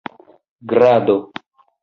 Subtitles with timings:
[0.69, 1.19] grado